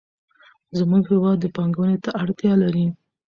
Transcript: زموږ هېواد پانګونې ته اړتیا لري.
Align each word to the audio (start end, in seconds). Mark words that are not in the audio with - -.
زموږ 0.77 1.03
هېواد 1.11 1.41
پانګونې 1.55 1.97
ته 2.03 2.09
اړتیا 2.21 2.53
لري. 2.63 2.85